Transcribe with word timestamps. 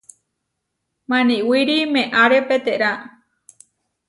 Maniwíri 1.09 1.77
meʼáre 1.93 2.39
peterá. 2.47 2.91